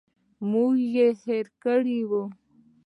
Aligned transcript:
موږ 0.51 0.73
یې 0.93 1.07
هېر 1.25 1.45
کړي 1.63 1.95
یوو. 2.01 2.23